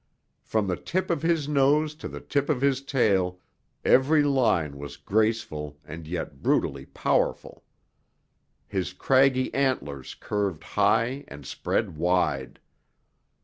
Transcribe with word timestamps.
From 0.41 0.65
the 0.65 0.77
tip 0.77 1.11
of 1.11 1.21
his 1.21 1.47
nose 1.47 1.93
to 1.93 2.07
the 2.07 2.19
tip 2.21 2.49
of 2.49 2.59
his 2.59 2.81
tail, 2.81 3.39
every 3.85 4.23
line 4.23 4.79
was 4.79 4.97
graceful 4.97 5.77
and 5.85 6.07
yet 6.07 6.41
brutally 6.41 6.87
powerful. 6.87 7.63
His 8.67 8.93
craggy 8.93 9.53
antlers 9.53 10.15
curved 10.15 10.63
high 10.63 11.25
and 11.27 11.45
spread 11.45 11.97
wide. 11.97 12.59